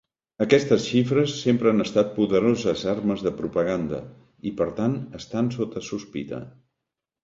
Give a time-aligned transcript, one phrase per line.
[0.43, 4.03] Aquestes xifres sempre han estat poderoses armes de propaganda,
[4.53, 6.47] i per tant estan sota sospita.